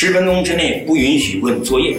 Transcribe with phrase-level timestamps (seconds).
[0.00, 1.98] 十分钟之内不允许问作业。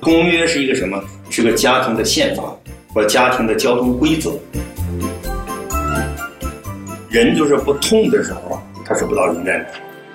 [0.00, 1.02] 公约是一个什么？
[1.30, 2.54] 是个家庭的宪法
[2.92, 4.38] 和家庭的交通规则。
[7.08, 9.64] 人就是不痛的时候，他是不到医院的；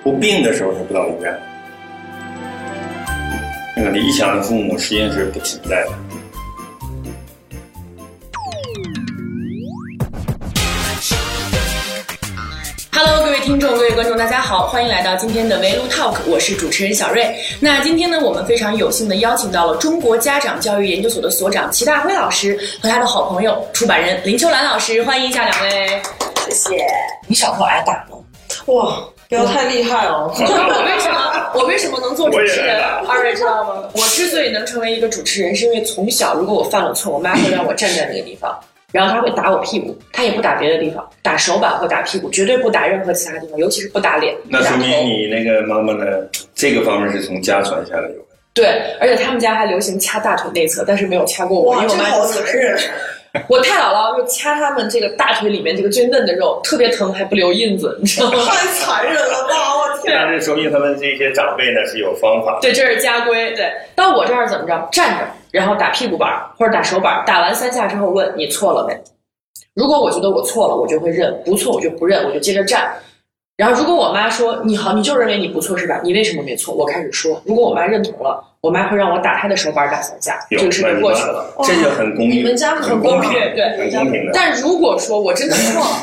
[0.04, 1.36] 不病的时候他不到医院。
[3.76, 5.90] 那个理想的父母实际上是不存在的。
[13.60, 17.30] 听众、各位观众，大家好，欢迎来到今天的围炉 Talk，我是主持人小瑞。
[17.60, 26.00] 那今天呢，我们非常有幸的邀请到了中国家长教育研究所的所长齐大辉老师和他的好朋友出版人林秋兰老师，欢迎一下两位。
[26.46, 26.86] 谢谢。
[27.28, 28.16] 你小时候挨打吗？
[28.64, 30.32] 哇，不要太厉害哦！
[30.40, 32.82] 我为什么我为什么能做主持人？
[33.06, 33.90] 二位知道吗？
[33.92, 38.58] 我之所以能成为一个主持人，是因为从小如果我犯了错，我妈会让我站在那个地方，
[38.92, 44.34] 然后他会打我屁股，他也不打别的地方，打手板或打屁股，绝对不打任何其他地方，尤其是不打脸。
[44.48, 46.04] 那说明你那个妈妈呢，
[46.54, 48.14] 这个方面是从家传下来的。
[48.52, 48.66] 对，
[49.00, 52.76] 而且他们家还流行掐大腿内侧，但是没有掐过我，因哇，为我妈好残忍！
[53.48, 58.38] 我太姥姥就掐他们这个大腿里面这个最嫩的肉，特别疼，还不留印子，你知道吗？
[58.50, 59.76] 太残忍了吧！
[59.76, 62.58] 我天，那这说明他们这些长辈呢是有方法。
[62.60, 63.54] 对，这是家规。
[63.54, 64.88] 对，到我这儿怎么着？
[64.90, 69.00] 站着，然后打屁股板儿或者打手板儿，打完三下之后问你错了没？
[69.74, 72.92] 如果我觉得我错了，我就会认；不错，我就不认，我就接着站。
[73.56, 76.00] 然后如果我妈说你好，你就认为你不错是吧？
[76.02, 76.74] 你为什么没错？
[76.74, 77.40] 我开始说。
[77.44, 81.46] 如果我妈认同了，我妈会让我打她的手板儿打三下，这个事情过去了。
[81.64, 84.32] 这就很公平，你们家很很公公平，对很公平的。
[84.34, 85.96] 但如果说我真的 错了，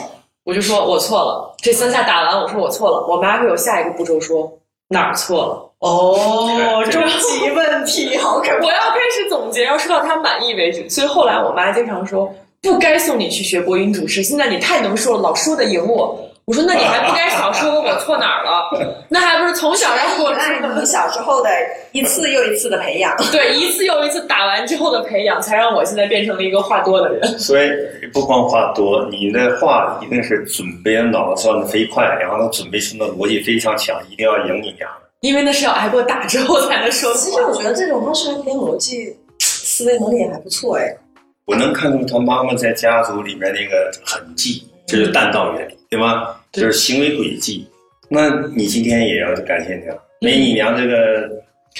[0.44, 1.56] 我就说我错了。
[1.58, 4.52] 这三下打完，我说我错了，我妈会有下一个步骤说
[4.90, 5.64] 哪儿错了。
[5.80, 10.90] 哦，终极问题，好可 我要开始总结，要说到她满意为止。
[10.90, 16.20] 所以后来我妈经常说，不该送你去学播音主持，现在你太能说了，老说的赢我。
[16.48, 19.06] 我说那你还不该少说我我错哪儿了？
[19.10, 21.50] 那还不是从小让我爱 你小时候的
[21.92, 23.14] 一次又一次的培养。
[23.34, 27.38] 对一次又一次打完之后的培养，才让我现在变成了一个话多的人。
[27.38, 27.70] 所以
[28.14, 34.88] 不光话多，你的话一定是准备脑子转的飞快，然后准备出的逻辑非常强，一定要赢你呀。
[35.20, 37.14] 因为那是要挨过打之后才能说。
[37.16, 40.96] 其实我觉得这种方式还培养逻辑思维能力也还不错哎。
[41.44, 46.37] 我能看出他妈妈在家族里面那个痕迹，这是弹道原理，对吧？
[46.52, 47.68] 对就是行为轨迹。
[48.10, 51.30] 那你今天也要感谢娘，没你娘这个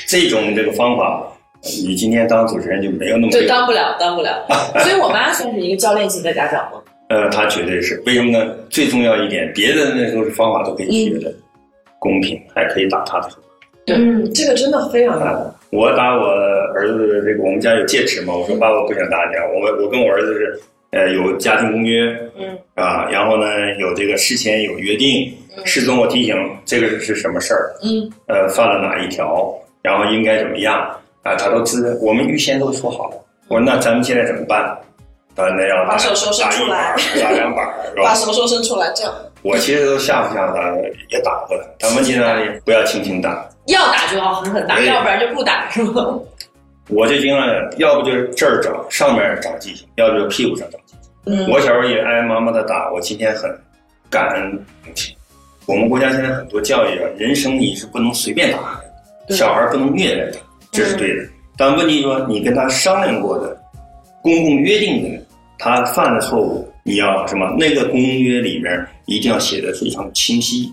[0.08, 1.26] 这种这个方法，
[1.64, 3.48] 你今天当主持人就没有那么对，对。
[3.48, 4.46] 当不了，当不了。
[4.84, 6.82] 所以我妈算是一个教练型的家长吗。
[7.10, 8.54] 呃，她绝对是为什么呢？
[8.70, 11.34] 最重要一点，别的那都是方法都可以学的，
[12.00, 13.38] 公平还可以打他的手。
[13.86, 15.56] 对嗯，这个真的非常啊难。
[15.70, 16.28] 我打我
[16.76, 20.60] 儿子的这个，我们家有戒尺嘛，我说爸爸不想打你啊，我们我跟我儿子是
[20.98, 22.10] 呃有家庭公约，
[22.40, 23.46] 嗯啊，然后呢
[23.78, 25.32] 有这个事前有约定，
[25.64, 26.36] 事中我提醒
[26.66, 29.54] 这个是是什么事儿，嗯，呃犯了哪一条，
[29.84, 30.76] 然后应该怎么样
[31.22, 33.18] 啊，他都知，我们预先都说好了。
[33.48, 34.60] 我说那咱们现在怎么办？
[35.36, 38.04] 啊，那要打把手手伸出来板打两板儿 是吧？
[38.06, 39.14] 把手手伸出来，这样。
[39.44, 40.76] 我其实都吓唬吓唬他，
[41.10, 42.26] 也打过他，但问题呢
[42.66, 43.48] 不要轻轻打。
[43.68, 46.20] 要打就要狠狠打，要不然就不打，是吗？
[46.90, 47.46] 我就经常，
[47.78, 50.80] 要不就是这儿长，上面长记性，要不就屁股上长。
[51.28, 53.50] 嗯，我小时候也挨妈妈的打，我今天很
[54.10, 54.52] 感恩
[54.86, 55.16] 母亲。
[55.66, 58.82] 我们国家现在很多教育啊，人生你是不能随便打
[59.30, 60.40] 小孩不能虐待他，
[60.72, 61.24] 这是对的。
[61.58, 63.60] 但问题说，你跟他商量过的、
[64.22, 65.22] 公共约定的，
[65.58, 67.54] 他犯了错误，你要什么？
[67.60, 70.72] 那个公约里面一定要写的非常清晰，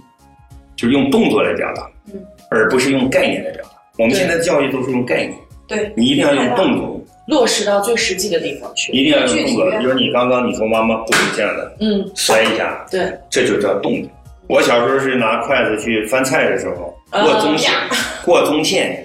[0.77, 3.71] 就是用动作来表达，嗯，而不是用概念来表达。
[3.99, 5.35] 我们现在的教育都是用概念，
[5.67, 7.01] 对，你一定要用动作。
[7.27, 8.93] 落实到最实际的地方去。
[8.93, 9.71] 一定要用动作。
[9.79, 14.11] 比如你刚刚你说妈妈不是这样的，嗯，摔一下，对，这就叫动作。
[14.47, 17.89] 我小时候是拿筷子去翻菜的时候，过中线，呀
[18.25, 19.03] 过中线。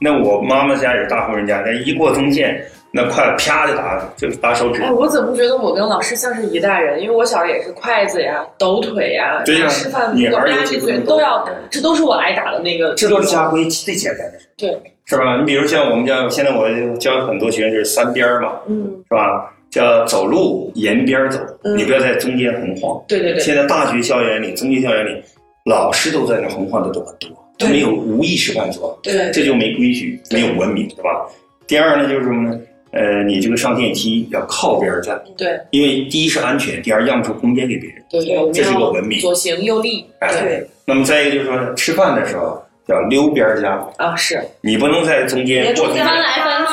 [0.00, 2.58] 那我妈妈家也是大户人家，那一过中线，
[2.90, 4.90] 那筷子啪就打，就打手指哎，。
[4.90, 7.02] 我怎么觉得我跟老师像是一代人？
[7.02, 12.94] 因为我小时候也是筷子呀、抖腿呀、对呀吃饭女孩儿吧唧嘴都要打，这都是我挨打的那个。
[12.94, 14.70] 这都是家规最简单的事，对，
[15.10, 15.36] 是吧？
[15.38, 19.52] 你比如像我们家，现在我教很多学生就是三边儿嘛，嗯，是吧？
[19.70, 23.00] 叫走路沿边儿走，嗯你不要在中间横晃。
[23.06, 25.22] 对对对，现在大学校园里、中学校园里，
[25.64, 28.98] 老师都在那横晃的都很多，都没有无意识犯错。
[29.02, 31.26] 对这就没规矩，没有文明，对吧？
[31.68, 32.60] 第二呢，就是什么呢？
[32.92, 38.02] 呃，你这个上电梯要靠边站，对因为第一是安全，第二让出空间给别人。
[38.10, 38.20] 对
[38.52, 40.04] 这是个文明左行右立。
[40.18, 42.60] 哎，对，那么再一个就是说，吃饭的时候
[42.92, 46.04] 要溜边儿夹，啊，是你不能在中间别过中间。
[46.04, 46.72] 中间来翻去。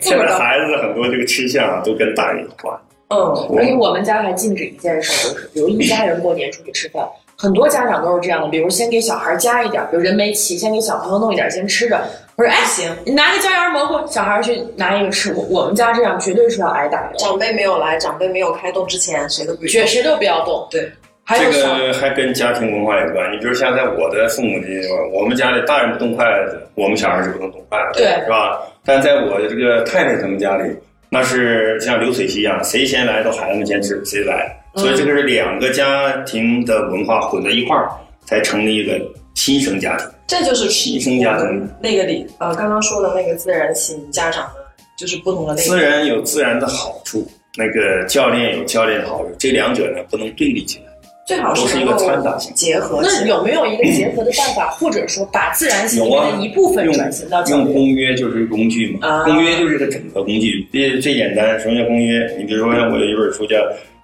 [0.00, 2.76] 现在孩子很多这个吃相啊，都跟大人有关。
[3.08, 3.18] 嗯，
[3.56, 7.06] 而且我们家还禁止一件事，就是比如一家人过年出去吃饭，
[7.36, 12.00] 很多家长都是这样的，比如先给小孩加一点，比如人没齐，先给小朋友弄一点先吃着，
[12.36, 15.32] 我说哎行，你拿个椒盐蘑菇，小孩去拿一个吃。
[15.34, 20.66] 我我们家这样绝对是要挨打的，长辈没有来，长辈没有开动之前，谁都不许绝谁都不要动。
[20.70, 20.88] 对，这
[21.24, 23.32] 还有小个还跟家庭文化有关。
[23.32, 28.60] 你比如像在我的父母的地方，我们家里大人不动筷子，我们小孩就不能动筷子，对是吧？
[28.84, 30.70] 但在我的这个太太他们家里，
[31.08, 34.54] 那是像流水席一样，谁先来到孩子们先吃，谁来。
[34.76, 37.88] 所以这个是两个家庭的文化混在一块儿，
[38.26, 39.00] 才成立一个
[39.34, 40.06] 新生家庭。
[40.26, 44.64] 这就是新生家庭，那个里呃刚刚说的那个自然型家长的，
[44.98, 45.80] 就是不同的那自。
[45.80, 47.26] 然有自然的好处，
[47.56, 50.84] 那个教练有教练的好处，这两者呢不能对立起来。
[51.26, 53.00] 最好都是一个能够掺杂性结合。
[53.02, 57.72] 那有没有一个结合的办法，或者说把自然型里面的一部分用转型到教用？
[57.72, 60.66] 公约就是工具嘛，啊公约就是个整合工具。
[60.70, 62.30] 最最简单，什么叫公约？
[62.38, 63.56] 你比如说，我有一本书叫《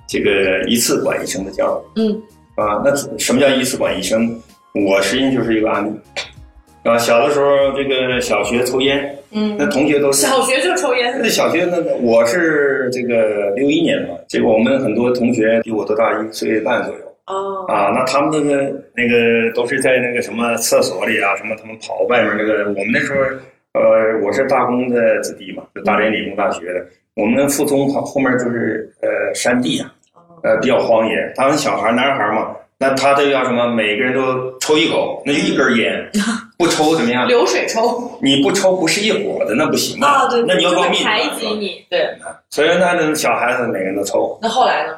[0.07, 2.23] 这个一次管一生的教育》，嗯，
[2.55, 4.41] 啊，那什么叫一次管一生？
[4.73, 5.91] 我实际上就是一个案例。
[6.83, 7.47] 啊，小的时候
[7.77, 17.01] 这个小学抽烟，嗯那同学都是小学就抽烟，那小学那个我是这个六一年嘛，结果我们很多同学比我都大一岁半左右。
[17.31, 17.65] 哦。
[17.69, 23.21] 啊，那他们那个那个都是在那个什么厕所里啊，什么他们跑外面那个，我们那时候，
[23.81, 26.85] 呃，我是大工的子弟嘛，就大连理工大学的，
[27.15, 29.93] 我们附中后后面就是呃山地啊，
[30.43, 36.05] 呃比较荒野，他们小孩男孩嘛，那他都要什么，每个人都抽一口，那就一根烟，
[36.59, 37.29] 不抽怎么样？
[37.29, 41.85] 流水抽，你不抽不是一伙的，那不行啊对那你要告密排挤你。
[41.89, 42.09] 对，
[42.51, 44.95] 所以那那小孩子每个人都抽，那后来呢？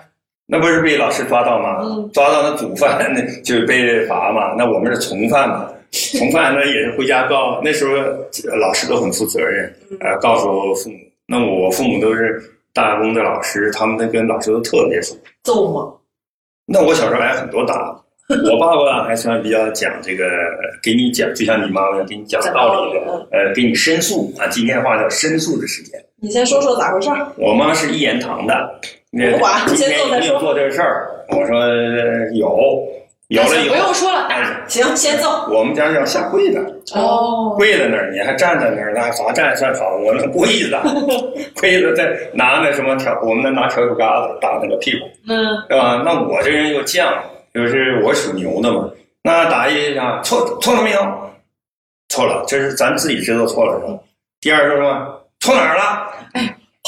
[0.52, 1.78] 那不是被老师抓到吗？
[1.80, 4.54] 嗯抓到那主犯， 那就被罚嘛。
[4.58, 7.58] 那我们是从犯嘛，从犯那也是回家告。
[7.64, 10.96] 那时候呃老师都很负责任，呃，告诉父母。
[11.26, 12.38] 那我父母都是
[12.74, 15.16] 大工的老师，他们那跟老师都特别熟。
[15.42, 15.90] 揍吗？
[16.66, 17.74] 那我小时候挨很多打，
[18.28, 20.26] 我爸爸还算比较讲这个，
[20.82, 25.98] 给你讲，就像你妈妈给你讲道理的，呃，给你申诉啊，今天话叫申诉的时间。
[26.20, 27.26] 你先说说咋回事儿？
[27.38, 28.80] 我妈是一言堂的，
[29.12, 31.10] 那不管今先做再说做这事儿。
[31.28, 32.88] 我说呃有，
[33.28, 34.34] 有了以后不用说了，打。
[34.36, 35.46] 哎行，先揍。
[35.50, 36.60] 我们家要下跪的，
[36.94, 40.80] 哦，跪在那儿，你还站在那儿，那还罚站算好，我那跪着，
[41.60, 46.02] 跪着再拿那什么笤，我们那拿笤帚疙瘩打那个屁股，嗯，是吧？
[46.04, 47.06] 那我这人又犟，
[47.52, 48.88] 就是我属牛的嘛，
[49.22, 51.00] 那打一下错错了没有？
[52.08, 53.98] 错了，这是咱自己知道错了是吧？
[54.40, 55.20] 第二是什么？
[55.40, 56.08] 错哪儿了？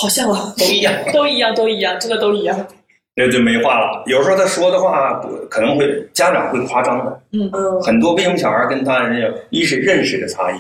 [0.00, 0.92] 好像啊，都一样。
[1.12, 2.66] 都一样，都一样，真的都一样。
[3.16, 4.02] 那就没话了。
[4.06, 10.56] 有时候他说的话不可能会家长会夸张的，嗯嗯，很多为什么小孩跟大人有一是认识的差异，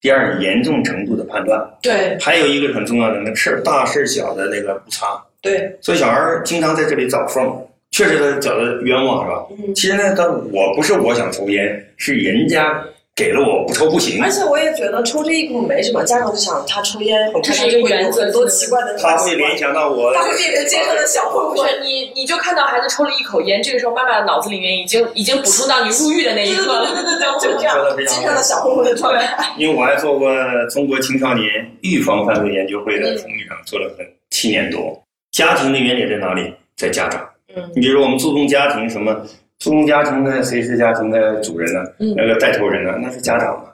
[0.00, 5.06] 第二严重程度的判断，对还有一个很重要的那事儿大事小的那个不差。
[5.40, 7.56] 对，所以小孩经常在这里找缝，
[7.92, 9.46] 确实他找的冤枉是吧？
[9.50, 9.72] 嗯。
[9.72, 12.82] 其实呢，他我不是我想抽烟，是人家
[13.14, 14.30] 给了我不抽不行而。
[14.30, 21.68] 且我也觉得抽这一口没什么，家长就想他抽烟很开心，这是一个会有原则很多奇怪的他会联想到我，他会变成街上的小混混。
[21.82, 26.86] 你，你就看到孩子抽了一口烟，这个时候妈妈的脑子里面已经已经补充到你入狱的那一刻了。
[26.86, 29.52] 对对对对，就这样街上的小混混的状态。
[29.58, 30.32] 因为我还做过
[30.70, 31.48] 中国青少年
[31.82, 34.98] 预防犯罪研究会的副秘书长，做了很七年多。
[35.32, 36.52] 家庭的原点在哪里？
[36.76, 37.28] 在家长。
[37.54, 39.14] 嗯你比如说，我们注重家庭，什么
[39.62, 41.80] 注重家庭的谁是家庭的主人呢？
[42.00, 42.98] 嗯那个带头人呢？
[43.00, 43.68] 那是家长嘛。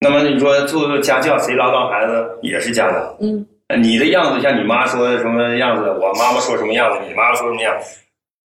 [0.00, 3.14] 那么你说做家教，谁唠叨孩子也是家长。
[3.20, 7.98] 嗯，呃你的样子像你妈说什么样子，我妈妈说什么样子，你妈说什么样子，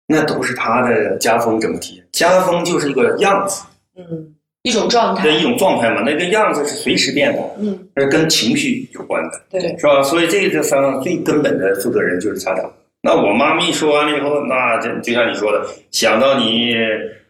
[0.06, 2.02] 那都是他的家风整体？
[2.12, 3.64] 家风就是一个样子
[3.96, 5.36] 嗯一种状态对。
[5.36, 7.42] 一种状态嘛，那个样子是随时变的。
[7.58, 10.02] 嗯，是跟情绪有关的，对，是吧？
[10.02, 12.70] 所以这个上最根本的负责人就是家长。
[13.04, 16.74] 那我妈咪说完了以后，那就就像你说的，想到你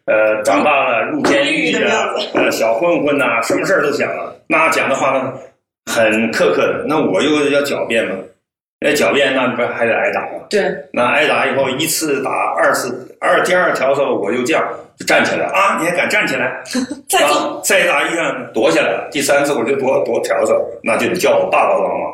[0.07, 5.33] 呃长大了入监狱的啊，呃小混混呐、什么事儿都想了，那讲的话呢
[5.93, 6.85] 很苛刻的。
[6.87, 8.15] 那我又要狡辩嘛，
[8.87, 10.45] 要狡辩那不还得挨打吗？
[10.49, 10.63] 对，
[10.93, 14.65] 那挨打以后一次打二次，二第二条的时候我就这样
[14.97, 16.63] 就站起来啊，你还敢站起来？
[17.11, 17.35] 再揍。
[17.35, 20.55] 啊再打一下躲起来了，第三次我就躲躲条子，
[20.85, 22.13] 那就得叫我爸爸帮忙。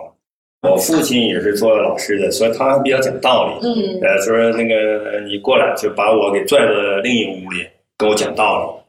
[0.68, 3.66] 我父亲也是做老师的，所以他比较讲道理。
[3.66, 8.82] 嗯，呃，说那个你过来，就把我给拽到另一个屋里，跟我讲道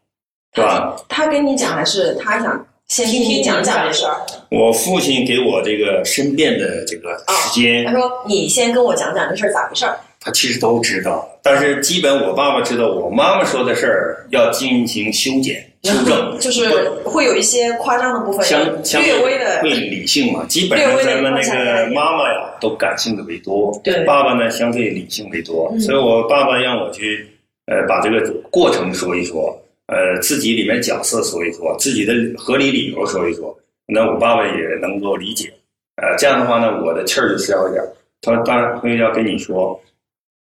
[0.53, 0.95] 理，是吧？
[1.07, 4.15] 他跟你讲还是他想先听你讲讲这事儿？
[4.49, 9.97] 我父亲给我这个申辩的这个时间，他说你先跟我讲讲这事儿咋回事儿？
[10.19, 20.45] 他其实都知道，但是基本我爸爸知道，我妈妈说的事儿要进行修剪、修正，就是会有一些夸张的部分，相相略微的会理性嘛。
[20.45, 27.27] 基本上咱们那个妈妈呀，都感性的为多，对爸爸呢相对理性为多，嗯所以我爸爸让我去
[27.65, 33.57] 呃，把这个过程说一说，呃，自己里面角色说一说，自己的合理理由说一说，
[33.87, 35.51] 那我爸爸也能够理解。
[35.95, 37.83] 呃，这样的话呢，我的气儿就消一点。
[38.21, 39.79] 他当然会要跟你说，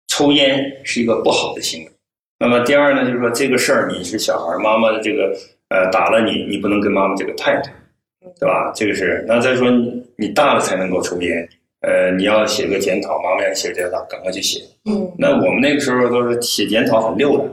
[0.08, 1.91] 抽烟是一个不好的行为。
[2.42, 5.32] 那么第二呢，就是说这个事儿你是小孩，妈妈的这个
[5.68, 7.70] 呃打了你，你不能跟妈妈这个态度，
[8.40, 8.72] 对吧？
[8.74, 9.24] 这个是。
[9.28, 11.48] 那再说你你大了才能够抽烟，
[11.82, 14.60] 呃，你要写个检讨，妈妈让你写检讨，赶快去写。
[14.90, 17.44] 嗯，那我们那个时候都是写检讨很溜的，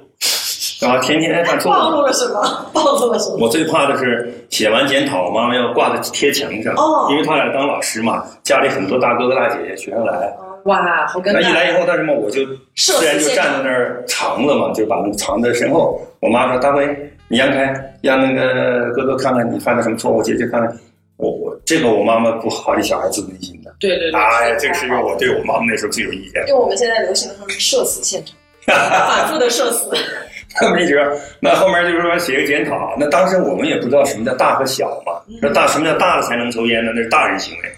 [0.82, 1.00] 然后？
[1.06, 1.76] 天天犯错误。
[1.76, 2.72] 暴露了什么？
[2.74, 3.38] 暴露了什么？
[3.40, 11.72] 我最怕的是写完检讨，妈妈要挂在贴墙上，哦因为他俩当老师嘛，家里很多大哥哥大姐姐学生来，哇，好尴尬那一来。
[11.72, 16.02] 以后，他什么我就自然就站在那儿藏了嘛，就把那个藏在身后。
[16.20, 16.88] 我妈说：“大辉，
[17.28, 20.78] 你让开，让那个哥哥看看你犯了什么错误，姐姐看看。”
[21.18, 23.76] 我我这个我妈妈不好理小孩自尊心的。
[23.80, 26.42] 对对对，哎呀，这个是我对我妈妈那时候最有意见。
[26.48, 28.36] 因为我们现在流行的说是社死现场，
[28.66, 29.90] 反复的社死。
[30.62, 30.96] 那没辙。
[31.42, 35.12] 那后面就是说写个检讨，那当时我们也不知道什么叫大和小嘛，
[35.42, 36.92] 那大什么叫大了才能抽烟呢？
[36.96, 37.70] 那是大人行为。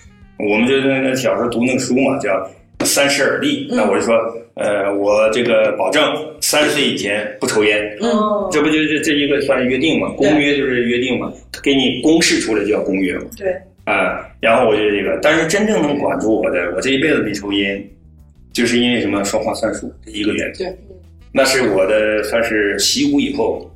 [0.48, 2.30] 我们就那个小时候读那个书嘛，叫
[2.86, 3.68] 三十而立。
[3.70, 4.16] 那我就说，
[4.56, 6.04] 呃，我这个保证
[6.42, 7.98] 三十岁以前不抽烟。
[8.02, 8.10] 嗯，
[8.52, 10.10] 这不就是这一个算是约定嘛？
[10.18, 11.32] 公约就是约定嘛，
[11.64, 13.26] 给你公示出来就叫公约嘛。
[13.38, 13.54] 对，
[13.86, 17.84] 啊、然后我就这个，但是真正能管住我的，我这一辈子没抽烟，
[18.54, 19.24] 就是因为什么？
[19.24, 20.66] 说话算数这一个原则。
[20.66, 20.74] 对，
[21.34, 23.70] 那是我的算是习武以后，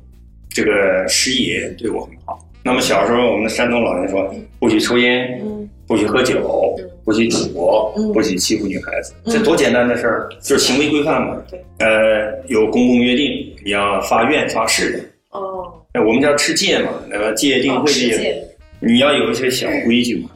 [0.50, 2.38] 这个师爷对我很好。
[2.62, 6.40] 那么小时候，我们的山东老人说，不许抽烟，嗯不许喝酒
[6.80, 11.36] 嗯，不许赌博嗯，不许欺负女孩子，嗯这多简单的事儿，就是行为规范嘛。
[11.48, 13.30] 对，呃，有公共约定，
[13.64, 14.98] 你要发愿发誓的。
[15.30, 18.42] 哦，呃我们叫吃戒嘛，那么戒定慧这些，
[18.80, 20.30] 你要有一些小规矩嘛。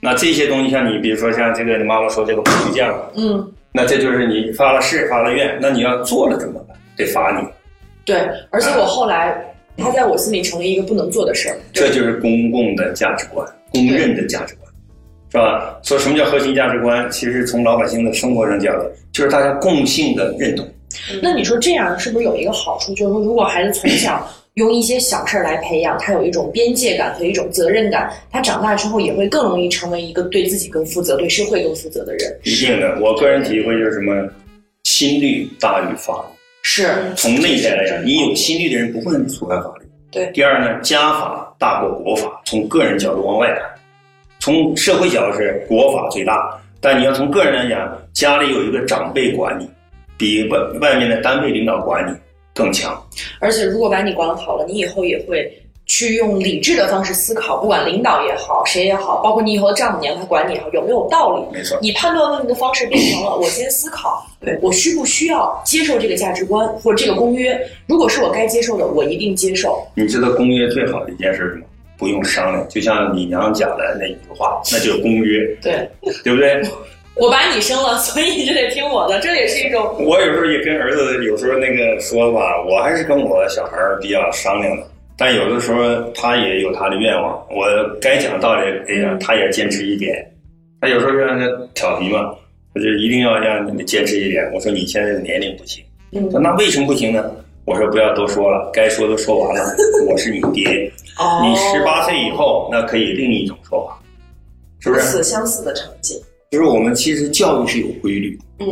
[0.00, 6.76] 那这些东西，像你比如说像这个你妈妈说这个不许这样，嗯，那这就是你发了誓发了愿，那你要做了怎么办？
[6.96, 7.48] 得罚你，
[8.04, 8.18] 对，
[8.50, 9.42] 而且我后来，
[9.78, 11.56] 他在我心里成了一个不能做的事儿。
[11.72, 14.63] 这就是公共的价值观，公认的价值观，
[15.34, 15.76] 是吧？
[15.82, 17.10] 说什么叫核心价值观？
[17.10, 20.64] 其实从老百姓的生活上讲的，就是大家共性的认同。
[21.20, 22.94] 那你说这样是不是有一个好处？
[22.94, 24.24] 就是说，如果孩子从小
[24.54, 32.38] 用一些小事儿来培养他有一种边界感和一种责任感，他长大之后也会更容易成为一个对自己更负责、对社会更负责的人。
[32.44, 34.28] 一定的，我个人体会就是什么，
[34.84, 36.26] 心律大于法律。
[36.62, 39.86] 是，从内在来讲，你有心律的人不会触犯法律。
[40.12, 42.40] 对第二呢，家法大过国法。
[42.44, 43.62] 从个人角度往外看，
[44.44, 49.66] 从社会角度是国法最大，但你要从个人来讲，家里有一个长辈管你，
[50.18, 52.14] 比外外面的单位领导管你
[52.54, 53.02] 更强。
[53.40, 55.50] 而且如果把你管好了，你以后也会
[55.86, 61.56] 去用理智的方式思考，不管领导也好，谁也好，包括你以后的丈母娘她管你也好，有没有道理？
[61.56, 67.58] 没错，你判断问题的方式变成了我先思考，对我需不需要接受这个价值观或者这个公约？
[67.86, 69.82] 如果是我该接受的，我一定接受。
[69.94, 71.62] 你知道公约最好的一件事是什么？
[72.04, 75.88] 不用商量，就像你娘讲的那一句话，那就是公约，对
[76.22, 76.62] 对不对？
[77.16, 87.64] 我把你生了，所以你就得听我的，这也是一种 我有时候也跟儿子有时候那个说吧，我还是跟我小孩比较商量的，但有的时候他也有他的愿望，我
[88.02, 90.22] 该讲道理，哎呀，他也坚持一点。
[90.80, 92.34] 他有时候让他调皮嘛，
[92.74, 94.44] 他就一定要让你坚持一点。
[94.52, 95.82] 我说你现在的年龄不行，
[96.12, 97.24] 嗯那为什么不行呢？
[97.66, 99.74] 我说不要多说了，该说的说完了，
[100.06, 103.98] 我是你爹，哦你十八岁以后那可以另一种说法，
[104.80, 105.02] 是不是？
[105.06, 106.20] 此相似的场景。
[106.50, 108.66] 就是我们其实教育是有规律，嗯，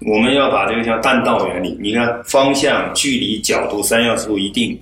[0.00, 4.76] 我们要把这个叫弹道原理，你看方向、距离、角度三要素一定，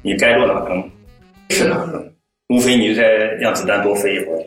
[0.00, 0.90] 你该落哪坑
[1.50, 2.12] 是哪坑，
[2.50, 3.02] 无非你就在
[3.40, 4.44] 让子弹多飞一会儿。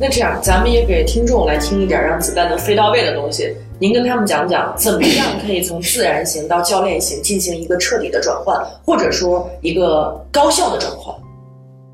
[0.00, 3.54] 那这样，咱们也给听众来听一点让子弹能飞到位的东西。
[3.80, 11.14] 您跟他们讲讲，怎么样可以从自然型到教练型进行一个彻底的转换，或者说一个高效的转换？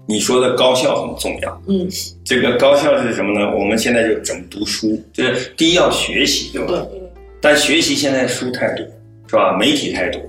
[0.07, 1.89] 你说的高效很重要，嗯，
[2.25, 3.57] 这个高效是什么呢？
[3.57, 6.87] 我们现在就怎么读书，就是第一要学习，对吧？
[6.91, 7.01] 对
[7.41, 8.85] 但学习现在书太多，
[9.29, 9.57] 是吧？
[9.57, 10.21] 媒体太多，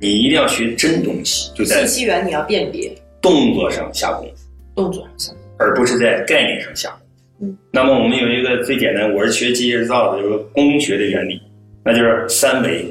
[0.00, 4.44] 你一定要学真东西，就在信息源你要辨别，动作上下功夫。
[4.74, 5.32] 动作上下。
[5.58, 6.96] 而不是在概念上下。
[7.44, 11.38] 嗯，那么我们有一个最简单，我是学机械制造的，有个工学的原理，
[11.84, 12.86] 那就是三维：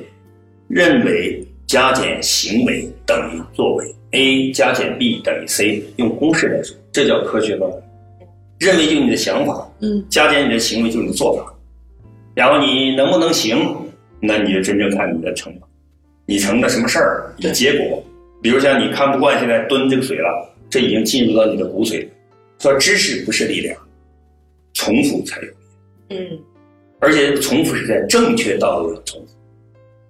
[0.67, 7.77] 认为加减行为等于作为，A 加减 B 等于 C，用公式来说，这叫科学方法。
[8.59, 11.53] 认为就是你的想法，嗯，加减你的行为就是你的做法，
[12.35, 13.57] 然后你能不能行，
[14.19, 15.67] 那你就真正看你的成果，
[16.27, 18.03] 你成的什么事儿，你的结果。
[18.41, 22.09] 比如像你看不惯现在蹲这个水了，这已经进入到你的骨髓了。
[22.59, 23.75] 说知识不是力量，
[24.73, 25.47] 重复才有意
[26.09, 26.15] 义。
[26.15, 26.39] 嗯，
[26.99, 29.27] 而且重复是在正确道路上重复。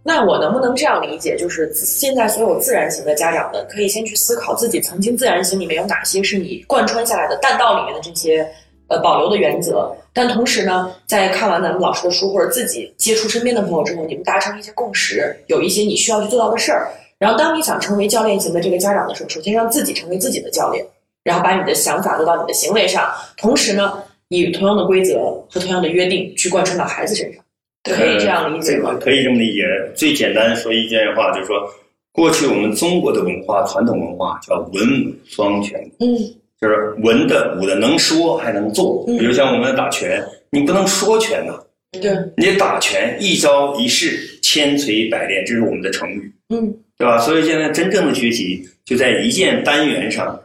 [0.05, 8.46] 那我能不能这样理解，就是现在所有自然型的家长们，可以先去思考自己曾经自然型里面有哪些是你贯穿下来的弹道里面的这些
[8.88, 16.91] 呃保留的原则，但同时呢，在看完咱们老师的书或者自己接触身边的朋友之后，你们达成一些共识，有一些你需要去做到的事儿。
[17.17, 20.86] 然后，当你想成为教练型的这个家长的时候，首先让自己成为自己的教练，
[21.24, 27.43] 然后把你的想法落到你的行为上，同时呢，以同样的规则和同样的约定去贯穿到孩子身上。
[27.83, 28.97] 可以这样理解吗？
[29.01, 29.65] 可以这么理解。
[29.93, 31.69] 最简单说一件话，就是说，
[32.13, 36.15] 过去我们中国的文化传统文化叫文武双全，嗯，
[36.61, 39.03] 就是文的武的能说还能做。
[39.07, 41.59] 嗯比如像我们打拳，你不能说拳呐、
[42.01, 47.19] 对，你打拳一招一式，千锤百炼，这是我们的成语，嗯对吧？
[47.19, 50.39] 所以现在真正的学习就在一件单元上，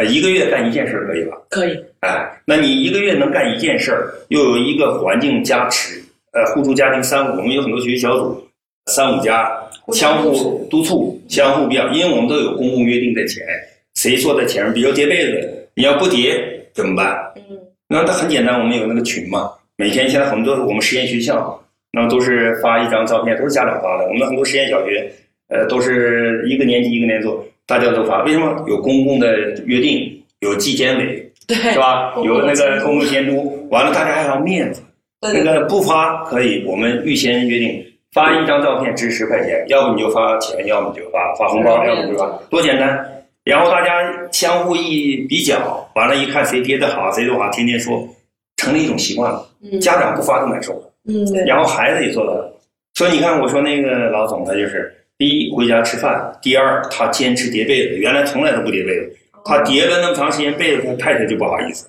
[0.00, 1.36] 呃，一个月干一件事儿可以吧？
[1.50, 6.02] 可以，哎，那你一个月能干一件事儿，又有一个环境加持，
[6.32, 8.42] 呃，互助家庭三五，我们有很多学习小组，
[8.86, 9.52] 三五家
[9.92, 13.44] 相互督促，相互必要，因为我们都有公共约定在前，
[13.96, 16.34] 谁坐在前面，比如叠被子，你要不叠
[16.72, 17.14] 怎么办？
[17.36, 17.58] 嗯
[17.92, 24.06] 那它很简单，我们有那个群嘛，每天现在很多我们实验学校，那么都是发一张照片，都是家长发的。
[24.06, 25.12] 我们很多实验小学，
[25.48, 28.24] 呃，都是一个年级一个年级做，大家都发。
[28.24, 28.64] 为什么？
[28.66, 29.32] 有公共的
[29.64, 32.12] 约定，有纪检委，对，是吧？
[32.24, 34.82] 有那个公共监督，完了大家还要面子。
[35.22, 37.80] 那个不发可以，我们预先约定，
[38.12, 43.06] 发一张照片值十块钱，要不你就发钱，要么你就发发红包，要么就发，多简单。
[43.44, 43.90] 然后大家
[44.32, 48.02] 相互一比较，完了，一看谁叠的好，谁的好，天天说，
[48.56, 49.46] 成了一种习惯了。
[49.62, 52.52] 嗯家长不发都难受了，嗯然后孩子也做到了。
[52.94, 61.86] 所以你看，我说那个老总，他就是第一回家吃饭，第二他坚持叠被子，原来从来都不叠被子，他叠了那么长时间被子，他太太就不好意思，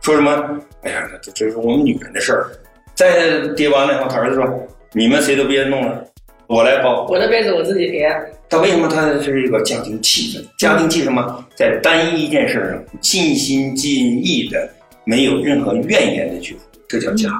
[0.00, 0.56] 说什么？
[0.82, 2.46] 哎呀，这这是我们女人的事儿。
[2.94, 6.06] 再叠完了以后，他儿子说：“你们谁都别弄了，
[6.46, 8.08] 我来包。”我的被子我自己叠，
[8.48, 10.44] 他为什么他是一个家庭气氛？
[10.56, 11.44] 家庭气什么？
[11.56, 14.70] 在单一一件事上尽心尽意的，
[15.04, 17.30] 没有任何怨言的去，这叫家。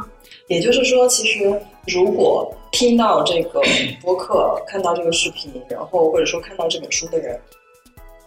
[0.48, 1.38] 也就是说，其实
[1.86, 3.60] 如果听到这个
[4.02, 7.38] 播客、看到这个视频，然后或者说看到这本书的人，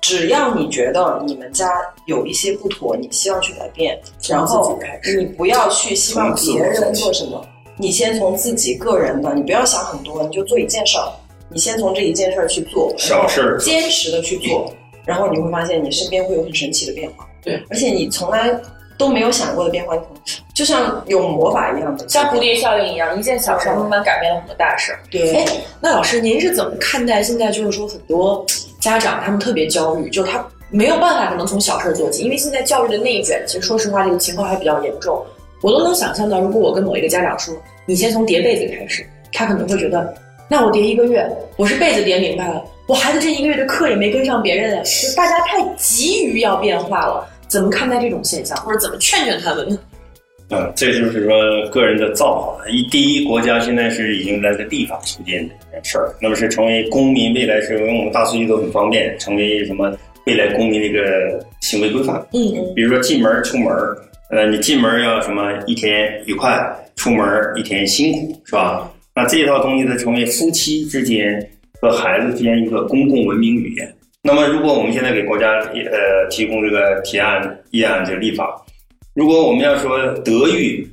[0.01, 1.69] 只要你觉得你们家
[2.07, 4.77] 有一些不妥，你希望去改变，然后
[5.17, 7.41] 你不要去希望别人做什么，
[7.77, 11.07] 你先从自己个人的，你不要想很多，你就做一件事儿，
[11.49, 13.57] 你先从这一件事儿去做，然后小事儿。
[13.59, 14.71] 坚持的去做，
[15.05, 17.27] 然后你会发现你身边会有很神奇的变化。
[17.41, 18.59] 对，而且你从来
[18.97, 20.21] 都没有想过的变化，你可能
[20.53, 24.99] 就像有魔法一样的，像蝴蝶效应一样，一件小事儿慢慢改变了很多大事儿。
[25.09, 25.45] 对哎，
[25.81, 28.45] 那老师，您是怎么看待现在就是说很多
[28.79, 35.23] 家长他们特别焦虑，就是他没有办法可能从小事儿做起，因为现在教育的内卷，其实说实话这个情况还比较严重。
[35.61, 40.13] 我都能想象到，如果我跟某一个家长说，你先从叠被子开始，他可能会觉得，
[40.49, 41.25] 那我叠一个月，
[41.55, 47.27] 我是被子叠明白了，我孩子这一个月的课也没跟上别人，就大家太急于要变化了。
[47.53, 49.77] 怎么看待这种现象，或者怎么劝劝他们呢？
[50.49, 52.67] 嗯，这就是说个人的造化。
[52.67, 62.15] 一第一，国家现在是已经在这立法出现这件事儿，那么是成为公民，未来是因为我们大数据都很方便，成为什么未来公民的一个行为规范。
[62.33, 63.71] 嗯嗯比如说进门出门，
[64.31, 66.59] 呃，你进门要什么一天愉快，
[66.95, 67.23] 出门
[67.55, 68.91] 一天辛苦，是吧？
[69.13, 71.47] 那这套东西呢，成为夫妻之间
[71.79, 73.92] 和孩子之间一个公共文明语言。
[74.25, 78.55] 那么，如果我们现在给国家呃提供这个提案议案这个立法，
[79.13, 80.87] 如果我们要说德育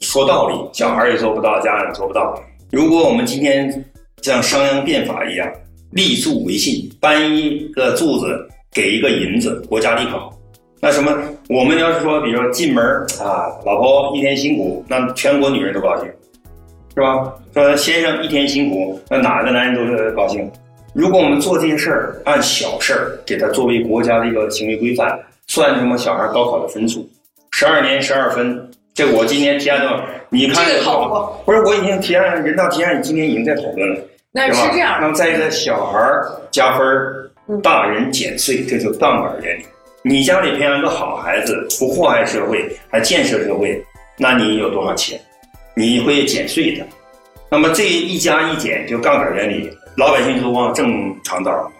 [0.00, 2.34] 说道理，小孩也做不到，家长也做不到。
[2.72, 3.84] 如果我们今天
[4.22, 5.46] 像商鞅变法一样，
[5.92, 10.32] 立柱为信，搬一个柱子给一个银子，国家立好。
[10.80, 11.14] 那什么，
[11.50, 12.82] 我们要是说，比如说进门
[13.20, 16.06] 啊，老婆一天辛苦，那全国女人都高兴，
[16.94, 17.30] 是吧？
[17.52, 20.50] 说先生一天辛苦，那哪个男人都是高兴。
[20.92, 27.08] 如果我们做这些事儿，按小事儿给他作为国家的一个行为规范，算什么小孩高考的分数，
[27.52, 34.00] 十二年十二分，这我今天提案的，你看这个考过，不是我已经提案人大提案，今天已经在讨论了。
[34.32, 34.52] 那？
[34.52, 39.62] 是这样那么再一个，小孩儿加分大人减税，这就杠杆原理。
[40.02, 43.80] 你家里培养一个好孩子，不祸害社会，还建设社会，
[44.16, 45.20] 那你有多少钱？
[45.74, 46.84] 你会减税的。
[47.50, 51.72] 那么这一加一减就杠杆原理，老百姓都往正常道上跑。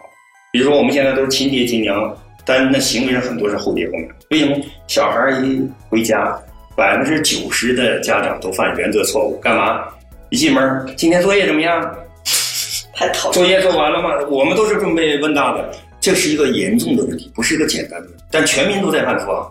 [0.51, 4.07] 比如说我们现在都是勤爹勤娘，但那行为上很多是后爹后娘。
[4.29, 4.57] 为什么？
[4.87, 6.37] 小孩一回家，
[6.75, 9.85] 百分之九十的家长都犯原则错误，干嘛？
[10.29, 11.81] 一进门，今天作业怎么样？
[12.93, 13.33] 太讨厌。
[13.33, 14.09] 作业做完了吗？
[14.29, 18.07] 我们都是准备问大的，这是一个严重的问题，不是一个简单的。
[18.29, 19.41] 但全民都在犯错啊，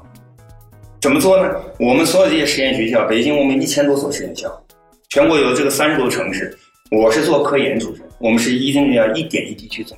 [1.00, 1.54] 怎么做呢？
[1.78, 4.48] 我们所有这些实验学校，北京我们一千多所实验校，
[5.08, 6.56] 全国有这个三十多个城市，
[6.90, 9.96] 我是做科研出身，我们是一定要一点一滴去做。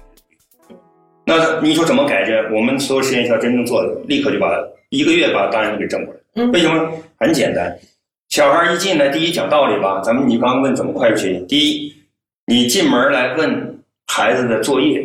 [1.26, 2.54] 那你说怎么改正？
[2.54, 4.56] 我们所有实验校真正做的，立刻就把
[4.90, 6.20] 一个月把大人给整过来。
[6.34, 6.90] 嗯为什么？
[7.18, 7.78] 很简单，
[8.28, 10.00] 小孩一进来，第一讲道理吧。
[10.02, 11.94] 咱们你刚刚问怎么快速学习，第一，
[12.46, 15.04] 你进门来问孩子的作业，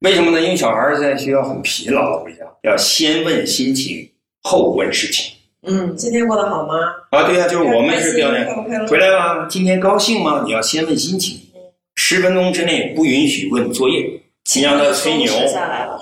[0.00, 0.40] 为什么呢？
[0.40, 4.08] 因为小孩在学校很疲劳，回家要先问心情，
[4.42, 5.34] 后问事情。
[5.66, 6.74] 嗯今天过得好吗？
[7.10, 8.86] 啊，对呀、就是我们是表开演。
[8.86, 10.42] 回来吧，今天高兴吗？
[10.46, 11.40] 你要先问心情，
[12.10, 14.00] 十分钟之内不允许问作业，
[14.56, 15.30] 你让他吹牛。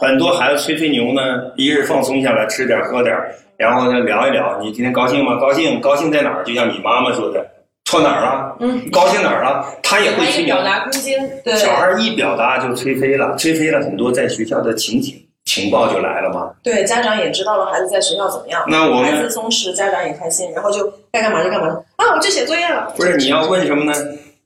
[0.01, 1.21] 很多孩子吹吹牛呢，
[1.57, 3.12] 一是放松下来，吃点喝点，
[3.57, 5.35] 然后呢聊一聊，你今天高兴吗？
[5.40, 6.45] 高兴，高兴在哪儿？
[6.45, 7.45] 就像你妈妈说的，
[7.87, 8.57] 错哪儿了？
[8.61, 9.66] 嗯，高兴哪儿了？
[9.83, 10.75] 他也会吹牛还有表。
[10.79, 15.12] 达空间，对，小孩一表达就吹飞了，吹飞了很多在学校的情景
[15.45, 16.53] 情报就来了嘛。
[16.62, 21.66] 对，家长也知道了孩子在学校怎么样，那我孩子们松弛，家长也开心，然后就该干嘛就干嘛
[21.97, 22.14] 啊！
[22.14, 22.95] 我去写作业了。
[22.97, 23.92] 不是你要问什么呢？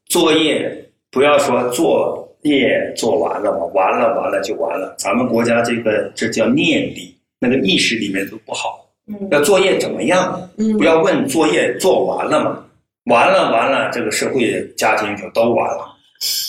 [0.09, 4.95] 作业不要说作业做完了嘛，完了完了就完了。
[4.99, 8.87] 咱们国家这个这叫念力，那个意识里面都不好。
[9.09, 10.49] 嗯要作业怎么样？
[10.57, 12.65] 嗯不要问作业做完了吗？
[13.07, 15.85] 完了完了，这个社会家庭就都完了，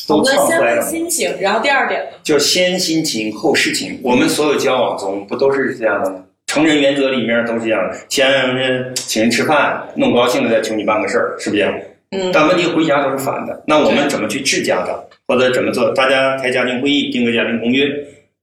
[0.08, 0.82] 都我们先问唱衰了。
[0.84, 2.12] 心情，然后第二点呢？
[2.22, 6.24] 就先心情后事情，我们所有交往中不都是这样的吗？
[6.46, 11.74] 成人原则里面都是这样的，先人请人吃饭，弄高兴了再求你办个事儿，是不是这样？
[12.12, 13.64] 嗯，但问题回家都是反的。
[13.66, 15.92] 那我们怎么去治家长，或者怎么做？
[15.94, 17.88] 大家开家庭会议，定个家庭公约。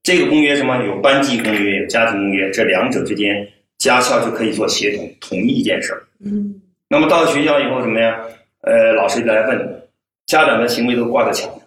[0.01, 0.83] 这个公约什么？
[0.85, 6.01] 有班级公约，有家庭公约，这两者之间，家校就可以做协同，同意一件事儿。
[6.25, 8.19] 嗯那么到学校以后什么呀？
[8.61, 9.81] 呃，老师来问，
[10.25, 11.61] 家长的行为都挂在墙上，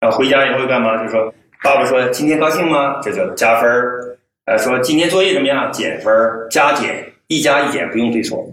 [0.00, 1.02] 然后回家以后干嘛？
[1.02, 1.34] 就说
[1.64, 3.00] 爸爸说今天高兴吗？
[3.02, 4.16] 这叫加分儿。
[4.44, 5.72] 呃，说今天作业怎么样？
[5.72, 8.48] 减分儿，加减，一加一减不用对错。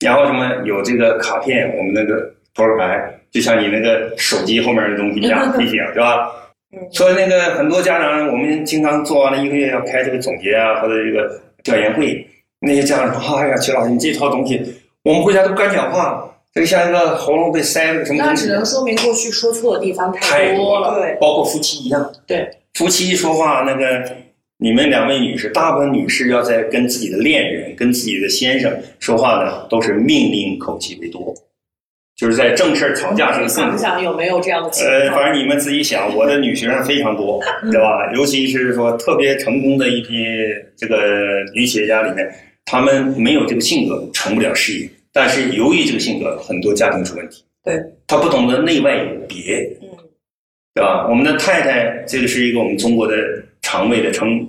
[0.00, 0.06] 嗯。
[0.06, 2.20] 然后什么有这个卡片，我们那个
[2.54, 6.30] 扑克牌，就像你那个手机后面的东西一样提醒，是吧？
[6.30, 6.36] 嗯
[6.90, 12.26] 所以那个很多家长，我们经常做完了一个月要开这个总结啊，或者这个调研会，
[12.58, 14.60] 那些家长说：“哎呀，曲老师，你这套东西，
[15.02, 20.98] 我们回家都不敢讲话，这个像一个喉咙被塞了个什么那东西。”只能说明过去说错的地方太多了。
[21.00, 22.12] 对，包括夫妻一样。
[22.26, 24.04] 对，夫妻说话那个，
[24.58, 31.34] 你们两位女士，大部分女士要在跟自己的恋人、跟自己的先生说话呢，都是命令口气为多，
[32.16, 33.78] 就是在正事儿吵架时你想更。
[33.78, 37.38] 想有没有这样的情况呃，反正你们自己想，我的女学生非常多，
[37.70, 38.10] 对吧？
[38.14, 40.24] 尤其是说特别成功的一批
[40.74, 42.26] 这个女企业家里面，
[42.64, 44.88] 她们没有这个性格，成不了事业。
[45.12, 47.44] 但是由于这个性格，很多家庭出问题。
[47.62, 49.88] 对，她不懂得内外有别，嗯
[50.74, 51.06] 对吧？
[51.08, 53.14] 我们的太太，这个是一个我们中国的
[53.66, 54.48] 常位的称。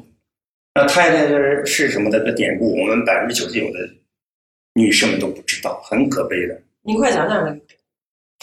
[0.75, 2.79] 那太太是是什么的个典故？
[2.79, 3.79] 我们百分之九十九的
[4.75, 6.55] 女士们都不知道，很可悲的。
[6.83, 7.59] 您快讲讲这个。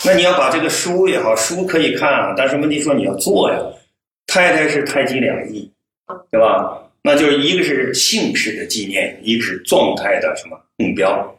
[0.05, 3.57] 那你要把这个书也好，书可以看啊，但是问题说你要做呀。
[4.27, 5.71] 太太是太极两仪，
[6.33, 6.83] 对吧？
[7.05, 11.37] 那就是一个是姓氏的纪念，一个是状态的什么目标。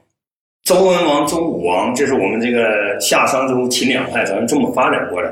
[0.64, 5.30] 周文王、周武王，这是我们这个夏商周秦两派，咱们这么发展过来。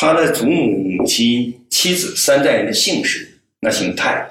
[0.00, 4.24] 他的祖母、母亲、妻子三代人的姓氏，那姓太，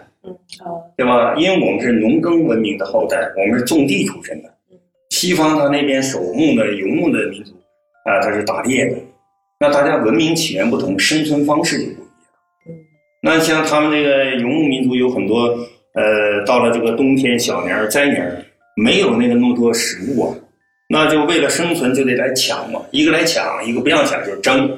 [0.63, 1.36] 哦对吧？
[1.36, 4.49] 因为我们是农耕文明的后代，我们是种地出身的。
[5.10, 7.51] 西方他那边守墓的游牧的民族
[8.06, 8.95] 啊，他是打猎的，
[9.60, 12.06] 那大家文明起源不同，生存方式就不一样。
[12.69, 12.73] 嗯
[13.21, 15.47] 那像他们这个游牧民族有很多，
[15.95, 18.41] 呃，到了这个冬天小年儿、灾年儿，
[18.77, 20.36] 没有那个那么多食物啊，
[20.88, 24.71] 那就为了生存就得来抢嘛，一个来抢，一个不让抢，就是争。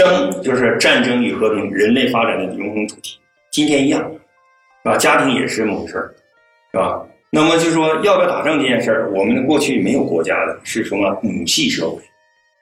[0.00, 3.18] 争就是战争与和平，人类发展的永恒主题。
[3.50, 4.10] 今天一样，
[4.82, 6.14] 啊，家庭也是这么回事儿，
[6.72, 7.04] 是吧？
[7.30, 12.00] 那么就说要不要打仗这件事儿，我们过去没有国家的，是什么母系社会，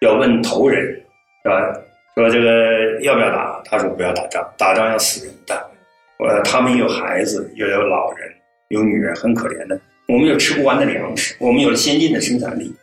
[0.01, 0.83] 要问头人，
[1.45, 1.81] 是吧？
[2.17, 3.63] 说这个要不要打？
[3.65, 5.55] 他说不要打仗，打仗要死人的。
[6.19, 8.29] 呃，他们有孩子，又有老人，
[8.71, 9.79] 有女人，很可怜的。
[10.09, 12.75] 我们有吃不完的粮食，我们有先进的生产力，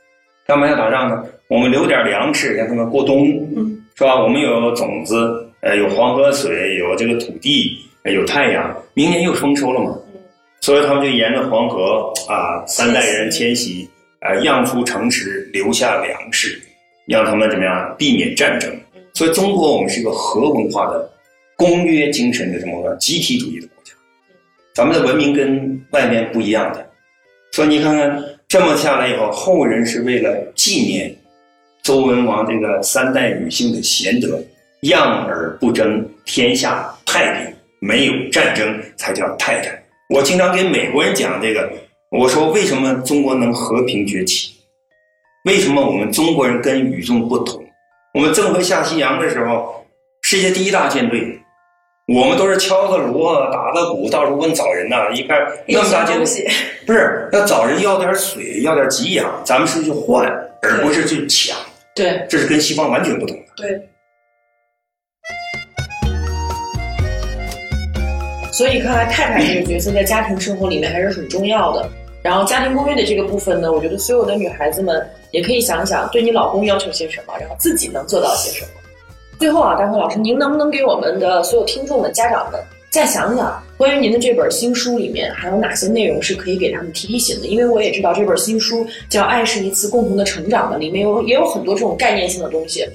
[0.48, 1.26] 干嘛要打仗呢？
[1.50, 4.22] 我们留点粮食让他们过冬，嗯，是吧？
[4.22, 9.98] 我们有种子，呃，有黄河水，有这个土地，呃有太阳，明年又丰收了嘛。
[10.60, 13.88] 所以他们就沿着黄河啊，三代人迁徙，
[14.20, 16.62] 啊，让出城池，留下粮食，
[17.08, 18.70] 让他们怎么样避免战争。
[19.14, 21.10] 所以中国我们是一个核文化的
[21.56, 23.94] 公约精神的这么个集体主义的国家，
[24.74, 26.86] 咱们的文明跟外面不一样的。
[27.54, 31.16] 所以你看看这么下来以后，后人是为了纪念
[31.86, 34.44] 周文王这个三代女性的贤德，
[34.82, 39.80] 让而不争，天下太平，没有战争才叫太太。
[40.10, 41.72] 我经常给美国人讲这个，
[42.10, 44.56] 我说为什么中国能和平崛起？
[45.44, 47.64] 为什么我们中国人跟与众不同？
[48.16, 49.86] 我们郑和下西洋的时候，
[50.24, 51.40] 世界第一大舰队，
[52.08, 56.50] 我们都是敲个锣、打个鼓，到处问找人呐、一看那么大舰队，
[56.88, 60.26] 不是要找人要点水，要点给养，咱们是去换，
[60.64, 61.56] 而不是去抢，
[61.96, 63.44] 对，这是跟西方完全不同的。
[63.56, 63.90] 对，
[68.52, 71.90] 所以看来太太这个角色在家庭生活里面还是很重要的。
[72.22, 78.72] 然后家庭公约的这个部分呢，我觉得所有的女孩子们也可以想想，对你老公要求些什么，然后自己能做到些什么。
[79.40, 87.48] 最后啊，大辉老师，您能不能给我们的所有听众们、家长们再想想，关于您的这本新书里面还有哪些内容是可以给他们提提醒的？
[87.48, 92.86] 因为我也知道这本新书叫《爱是一次共同的成长》的，里面有也有很多这种概念性的东西。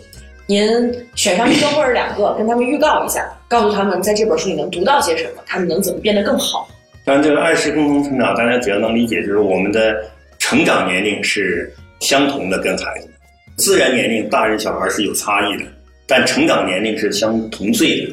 [0.46, 0.66] 您
[1.14, 6.68] 选上一个或者两个，跟他们预告一下，告诉他们在这本书里能读到些什么，他们能怎么变得更好。
[7.04, 9.94] 当然，这个爱是共同成长，大家只要能理解，就是我们的
[10.38, 13.08] 成长年龄是相同的，跟孩子
[13.56, 15.64] 自然年龄大人小孩是有差异的，
[16.06, 18.12] 但成长年龄是相同岁的，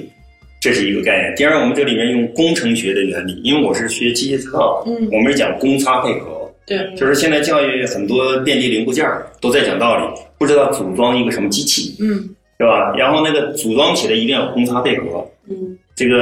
[0.59, 1.35] 这是一个概念。
[1.35, 9.05] 第二，我们这里面用工程学的原理，因为我是学机械制造，嗯，我们是讲公差配合，对，就是现在教育很多电机零部件
[9.39, 12.91] 都在讲道理，不知道组装一个什么机器，嗯是吧？
[12.97, 16.15] 然后那个组装起来一定要有公差配合，嗯这个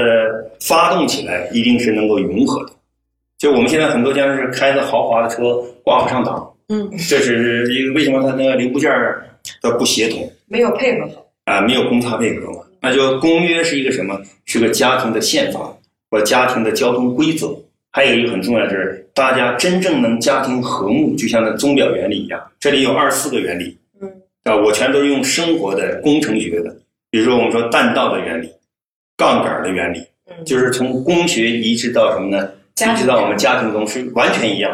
[0.59, 2.71] 发动起来一定是能够融合的。
[3.37, 9.25] 就我们现在很多家是开着豪华的车挂不上档，嗯这是一个为什么它那个零部件儿
[9.61, 11.25] 它不协同没有配合好。
[11.45, 11.61] 啊？
[11.61, 12.59] 没有公差配合嘛？
[12.85, 14.21] 那就公约是一个什么？
[14.45, 15.75] 是个家庭的宪法
[16.11, 17.49] 或家庭的交通规则。
[17.91, 24.11] 还有一个很重要的就是，大家真正能家庭和睦，就像那钟表原理一样，这里有二十四个原理，嗯
[24.43, 26.75] 啊，我全都是用生活的工程学的，
[27.09, 28.49] 比如说我们说弹道的原理、
[29.15, 32.49] 杠杆的原理，嗯就是从工学移植到什么呢？
[32.81, 34.71] 移植到我们家庭中是完全一样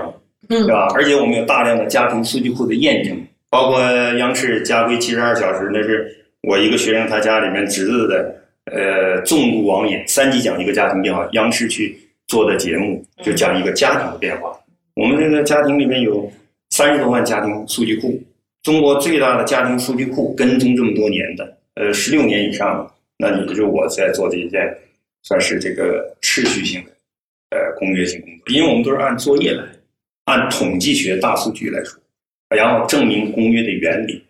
[0.49, 0.87] 的，嗯对吧？
[0.95, 3.15] 而且我们有大量的家庭数据库的验证，
[3.51, 3.79] 包括
[4.17, 14.51] 央视家规七十二小时，那是我一个学生他家里面侄子的，呃，重度网瘾，三级讲一个家庭变化，央视去做的节目就讲一个家庭的变化。
[14.95, 16.31] 我们这个家庭里面有
[16.71, 18.21] 三十多万家庭数据库，
[18.63, 24.75] 中国最大的家庭数据库跟踪这么多年的，呃，十六年以上，那你就我在做这一件，
[25.23, 26.91] 算是这个持续性的。
[27.51, 29.63] 呃公约性工作，因为我们都是按作业来，
[30.23, 31.99] 按统计学大数据来说，
[32.49, 34.23] 然后证明公约的原理。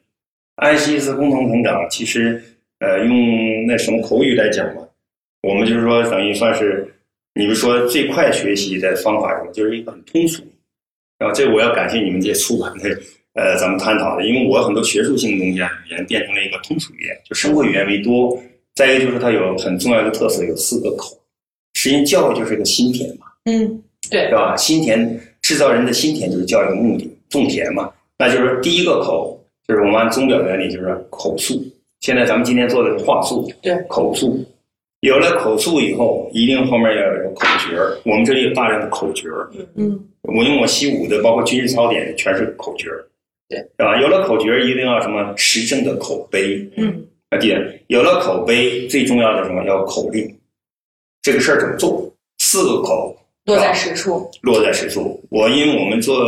[0.62, 2.39] 爱是一次共同成长，其实
[2.80, 4.84] 呃用那什么口语来讲嘛，
[5.41, 6.88] 我们就是说等于算是，
[7.34, 10.43] 你们说最快学习的方法什么，就是一个很通俗。
[11.17, 12.89] 然后这我要感谢你们这些出版的
[13.34, 18.39] 呃咱们探讨的，因为我很多学术性的东西啊语言变成了一个通俗语言，就生活语言为多。
[18.76, 21.17] 再一个就是它有很重要的特色，有四个口。
[21.74, 24.56] 实际教育就是个心田嘛，嗯，对对，吧？
[24.56, 27.91] 心田制造人的心田就是教育的目的，种田嘛。
[28.17, 29.31] 那就是第一个口，
[29.67, 31.62] 就是我们按钟表原理，就是口述。
[32.00, 34.43] 现在咱们今天做的是话术，对口述。
[35.02, 37.97] 有了口述以后，一定后面要有口诀儿。
[38.06, 43.04] 我们这里有大量的口诀儿，嗯我用我习武的，包括军事操点，全是口诀儿，
[43.50, 44.00] 对，是吧？
[44.00, 49.63] 有了口诀儿，一定要什么实证的口碑，嗯啊，第二，有了口碑，最重要的什么？
[49.65, 50.32] 要口令，
[51.24, 52.08] 这个事儿怎么做？
[52.38, 54.30] 四个口落在实处。
[54.41, 55.19] 落在实处。
[55.30, 56.24] 我因为我们做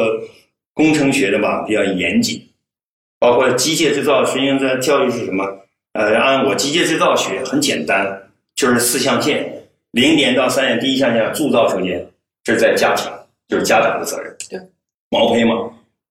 [0.74, 2.42] 工程学的吧，比较严谨，
[3.24, 5.46] 包括机械制造，实际上在教育是什么？
[5.94, 8.22] 呃，按我机械制造学很简单，
[8.54, 9.50] 就是四象限，
[9.92, 12.06] 零点到三点，第一象限铸造车间，
[12.44, 13.10] 这是在家庭，
[13.48, 14.36] 就是家长的责任。
[14.50, 14.60] 对，
[15.10, 15.56] 毛坯嘛。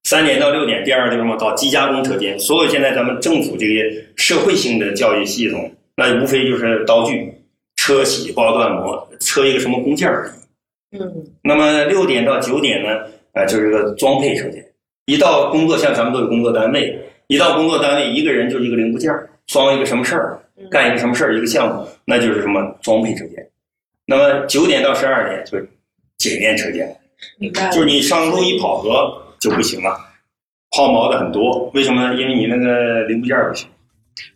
[0.05, 1.37] 三点到六点，第二就是什么？
[1.37, 2.39] 到机加工车间。
[2.39, 7.31] 所有现在咱们政府这些社会性的教育系统，那无非就是刀具、
[7.77, 10.27] 车铣、包锻模，车一个什么工件而
[10.91, 10.97] 已。
[10.99, 12.89] 嗯那么六点到九点呢，
[13.35, 14.62] 呃，就是个装配车间。
[15.07, 20.39] 一到工作，像咱们都有工作单位，一到工作单位，一个人就是一个零部件儿，装一个什么事儿，
[20.71, 23.49] 干一个什么事儿，一个项目，那就是什么装配车间。
[24.07, 25.69] 那么九点到十二点就是
[26.19, 26.97] 检验车间。
[27.73, 29.97] 就是你上路一跑河就不行了，
[30.77, 31.71] 抛锚的很多。
[31.73, 32.21] 为什么呢？
[32.21, 33.69] 因为你那个零部件儿不行。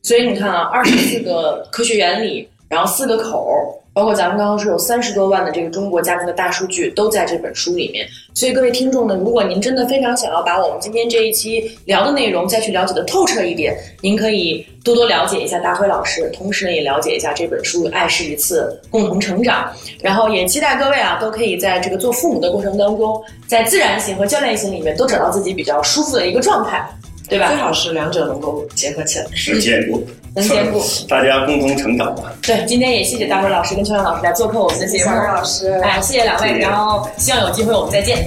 [0.02, 3.58] 所以你看啊，二十四个科学原理，然后四个口儿，
[3.96, 8.06] 包括咱们刚刚说有三十多万的这个中国家庭的大数据，都在这本书里面。
[8.34, 19.72] 所以各位听众呢，如果您真的非常想要把我们今天这一期聊的内容再去了解的透彻一点，您可以多多了解一下大辉老师，同时呢也了解一下这本书《爱是一次共同成长》。
[20.02, 26.86] 然后也期待各位啊，都可以在这个做父母的过程当中，在自然型和教练型里面都找到自己比较舒服的一个状态，
[27.28, 27.56] 对吧最？
[27.56, 29.26] 好是两者能够结合起来。
[29.34, 30.80] 是兼顾，能兼顾。
[31.08, 32.32] 大家共同成长吧。
[32.42, 35.10] 对，今天也谢谢大辉老师跟秋阳老师来做客我们的节目。
[35.10, 38.26] 老师哎，谢谢两位，谢谢然后希望有机会我们再见。